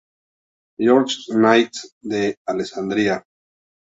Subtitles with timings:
[0.85, 3.21] George's Knights de Alessandria.